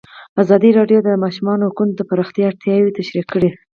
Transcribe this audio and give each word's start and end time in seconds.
ازادي 0.41 0.69
راډیو 0.79 0.99
د 1.03 1.07
د 1.15 1.21
ماشومانو 1.23 1.67
حقونه 1.69 1.93
د 1.95 2.01
پراختیا 2.09 2.45
اړتیاوې 2.49 2.95
تشریح 2.99 3.25
کړي. 3.33 3.49